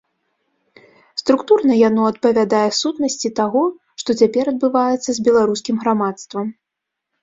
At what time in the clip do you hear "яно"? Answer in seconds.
1.89-2.01